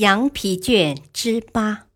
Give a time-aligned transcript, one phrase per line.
[0.00, 1.88] 羊皮卷之八，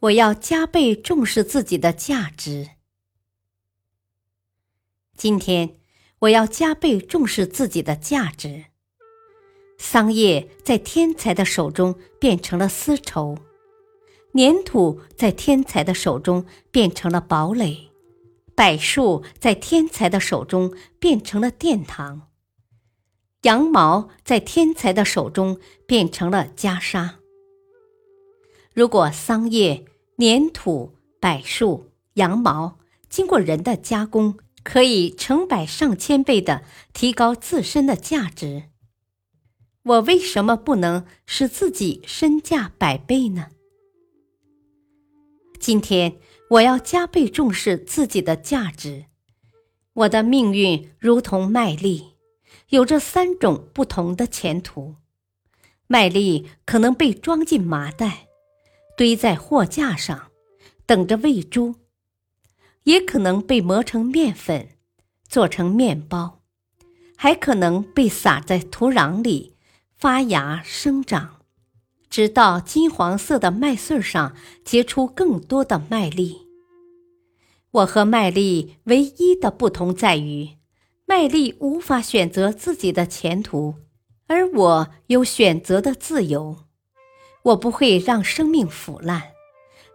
[0.00, 2.72] 我要加倍重视自己的价值。
[5.16, 5.78] 今天，
[6.18, 8.66] 我要加倍重视自己的价值。
[9.78, 13.38] 桑叶在天才的手中变成了丝绸，
[14.34, 17.88] 粘土在天才的手中变成了堡垒，
[18.54, 22.28] 柏树在天才的手中变成了殿堂。
[23.42, 27.16] 羊毛在天才的手中变成了袈裟。
[28.72, 29.84] 如果桑叶、
[30.18, 38.70] 粘土、柏树、羊毛经过人的加工，可以成百上千倍的提高自身的价值，
[39.82, 43.48] 我为什么不能使自己身价百倍呢？
[45.58, 46.16] 今天
[46.50, 49.06] 我要加倍重视自己的价值。
[49.94, 52.11] 我的命运如同麦粒。
[52.68, 54.96] 有着三种不同的前途：
[55.86, 58.28] 麦粒可能被装进麻袋，
[58.96, 60.30] 堆在货架上，
[60.86, 61.74] 等着喂猪；
[62.84, 64.70] 也可能被磨成面粉，
[65.28, 66.40] 做成面包；
[67.16, 69.54] 还可能被撒在土壤里，
[69.96, 71.42] 发芽生长，
[72.08, 76.46] 直到金黄色的麦穗上结出更多的麦粒。
[77.70, 80.61] 我和麦粒唯一的不同在于。
[81.14, 83.74] 麦粒无法选择自己的前途，
[84.28, 86.56] 而我有选择的自由。
[87.42, 89.24] 我不会让生命腐烂，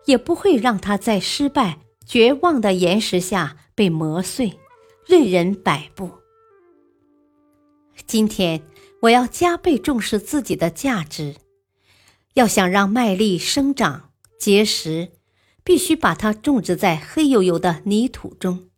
[0.05, 4.59] 也不会让它在失败、绝望的岩石下被磨碎，
[5.07, 6.11] 任人摆布。
[8.05, 8.61] 今天，
[9.01, 11.37] 我要加倍重视自己的价值。
[12.35, 15.13] 要想让麦粒生长结实，
[15.63, 18.69] 必须把它种植在黑黝黝的泥土中。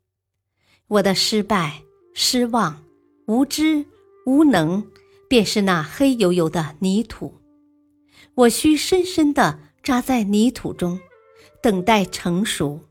[0.87, 1.83] 我的失败。
[2.13, 2.83] 失望、
[3.27, 3.85] 无知、
[4.25, 4.85] 无能，
[5.27, 7.35] 便是那黑黝黝的泥土。
[8.35, 10.99] 我需深深地扎在泥土中，
[11.61, 12.81] 等待成熟。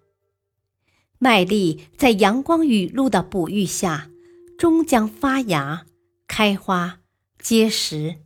[1.18, 4.10] 麦粒在阳光雨露的哺育下，
[4.56, 5.84] 终将发芽、
[6.26, 7.00] 开花、
[7.40, 8.16] 结实。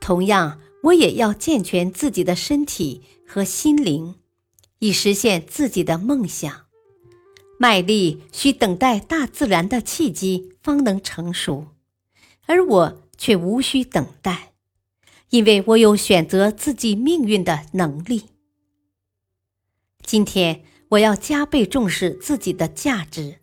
[0.00, 4.14] 同样，我也要健全自己的身体和心灵，
[4.78, 6.66] 以实现自己的梦想。
[7.62, 11.66] 麦粒需等待大自然的契机方能成熟，
[12.46, 14.54] 而我却无需等待，
[15.28, 18.30] 因为我有选择自己命运的能力。
[20.02, 23.40] 今天我要加倍重视自己的价值，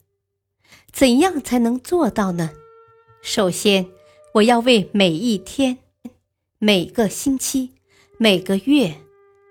[0.92, 2.54] 怎样才能做到呢？
[3.22, 3.86] 首先，
[4.34, 5.78] 我要为每一天、
[6.58, 7.74] 每个星期、
[8.18, 8.96] 每个月、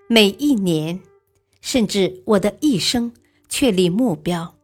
[0.09, 1.01] 每一年，
[1.61, 3.13] 甚至我的一生
[3.49, 4.56] 确立目标。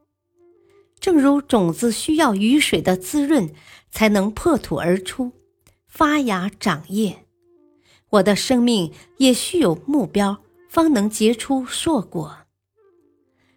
[1.03, 3.53] 正如种子需要雨水的滋润
[3.91, 5.33] 才能破土而出、
[5.89, 7.27] 发芽长叶，
[8.09, 10.39] 我的生命也需有目标，
[10.71, 12.39] 方能结出硕果。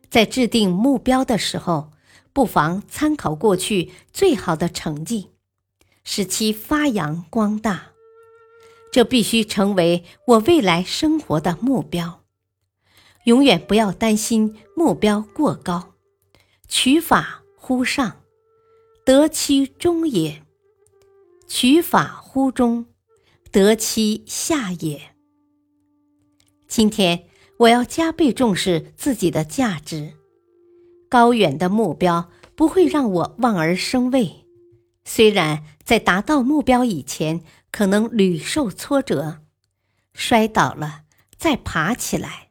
[0.09, 1.91] 在制定目标的时候，
[2.33, 5.29] 不妨参考过去最好的成绩，
[6.03, 7.91] 使其发扬光大。
[8.91, 12.23] 这必须成为我未来生活的目标。
[13.25, 15.94] 永远不要担心目标过高。
[16.77, 18.21] 取法乎上，
[19.05, 20.41] 得其中也；
[21.47, 22.87] 取法乎中，
[23.49, 25.15] 得其下也。
[26.67, 30.15] 今天我要加倍重视自己的价值。
[31.07, 34.45] 高远的目标不会让我望而生畏，
[35.05, 37.41] 虽然在达到目标以前
[37.71, 39.39] 可能屡受挫折，
[40.13, 41.03] 摔倒了
[41.37, 42.49] 再爬起来，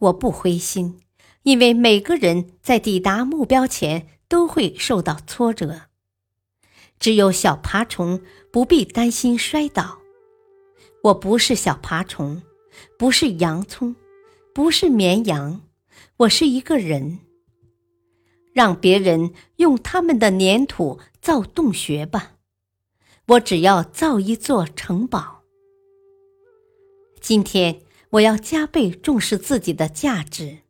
[0.00, 1.03] 我不灰心。
[1.44, 5.82] 因为每个人在抵达目标前都会受到挫折，
[6.98, 9.98] 只有小爬虫不必担心摔倒。
[11.04, 12.42] 我不是小爬虫，
[12.98, 13.94] 不是洋葱，
[14.54, 15.60] 不是绵羊，
[16.16, 17.20] 我是一个人。
[18.54, 22.36] 让别人用他们的粘土造洞穴吧，
[23.26, 25.42] 我只要造一座城堡。
[27.20, 30.63] 今天我要加倍重视自己的价值。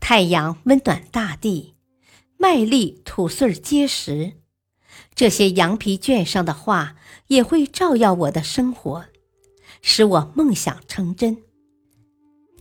[0.00, 1.74] 太阳温暖大地，
[2.36, 4.32] 麦粒土穗结实。
[5.14, 6.96] 这些羊皮卷上的话
[7.28, 9.04] 也会照耀我的生活，
[9.82, 11.42] 使我梦想成真。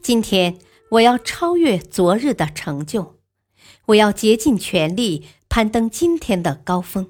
[0.02, 0.60] 今天
[0.92, 3.18] 我要超越昨日的成就，
[3.88, 7.10] 我要竭尽全力攀登今天的高峰，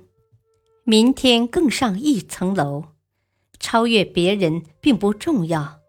[0.84, 2.86] 明天更上一层楼。
[3.60, 5.82] 超越别人并不重要，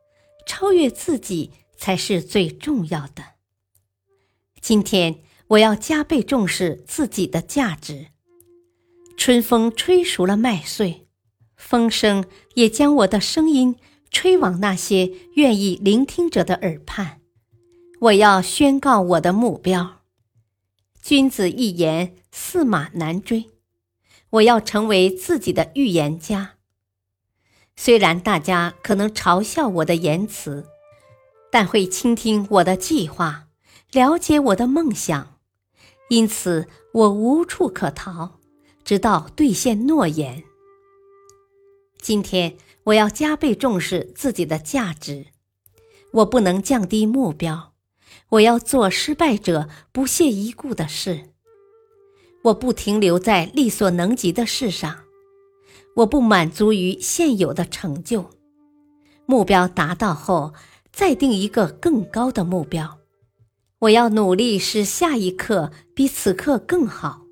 [0.44, 3.22] 超越自己才是最重要的。
[4.60, 8.08] 今天我要加倍重视自己的价值。
[9.16, 11.06] 春风吹熟了麦穗，
[11.56, 12.24] 风声
[12.54, 13.76] 也将我的声音
[14.10, 17.20] 吹往那些愿意聆听者的耳畔。
[18.00, 20.02] 我要宣告我的目标：
[21.02, 23.50] 君子一言，驷马难追。
[24.30, 26.52] 我要成为自己的预言家。
[27.76, 30.66] 虽然大家可能嘲笑我的言辞，
[31.50, 33.48] 但会倾听我的计划，
[33.92, 35.34] 了解我的梦想，
[36.10, 38.38] 因此我无处可逃，
[38.84, 40.44] 直到兑现诺言。
[42.00, 45.26] 今天我要加倍重视自己的价值，
[46.12, 47.72] 我不能降低目标，
[48.28, 51.31] 我要做失败者不屑一顾的事，
[52.44, 55.00] 我不停留在力所能及的事上。
[55.96, 58.31] 我不满足于现有的成就，
[59.26, 60.54] 目标达到后，
[60.92, 63.00] 再定一个更高的目标。
[63.80, 67.26] 我要努力使下一刻比此刻更好。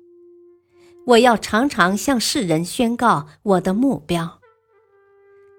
[1.07, 4.39] 我要常常向世人宣告我的目标，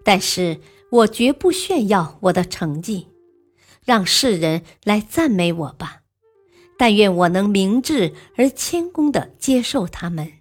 [0.05, 0.61] 但是
[0.91, 3.09] 我绝不炫耀我的成绩，
[3.85, 6.03] 让世人来赞美我吧。
[6.79, 10.33] 但愿我能明智而谦恭地接受他们。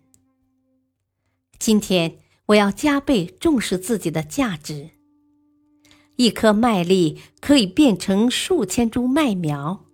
[1.58, 2.20] 今天。
[2.50, 4.90] 我要加倍重视自己的价值。
[6.16, 9.86] 一颗麦粒可以变成数千株麦苗，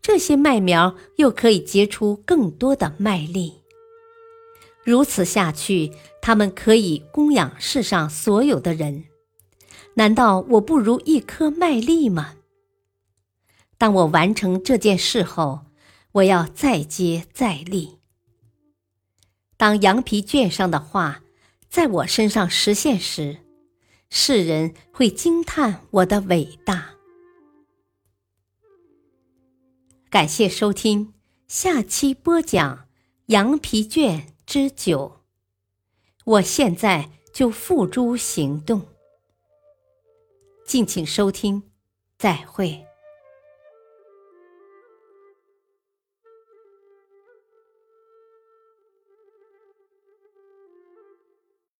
[0.00, 3.62] 这些麦苗又可以结出更多的麦粒。
[4.84, 9.04] 如此下去，它们可以供养世上所有的人。
[9.94, 12.34] 难道我不如一颗麦粒吗？
[13.76, 15.60] 当我完成这件事后，
[16.12, 17.98] 我要再接再厉。
[19.56, 21.22] 当羊皮卷上的话。
[21.70, 23.40] 在我身上实现时，
[24.08, 26.94] 世人会惊叹我的伟大。
[30.10, 31.12] 感谢收听，
[31.46, 32.76] 下期播讲
[33.26, 35.20] 《羊皮卷之九》。
[36.24, 38.86] 我现在就付诸行动。
[40.64, 41.62] 敬请收听，
[42.16, 42.87] 再会。